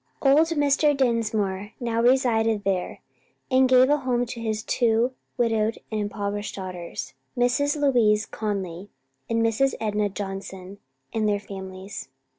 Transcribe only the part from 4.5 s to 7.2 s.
two widowed and impoverished daughters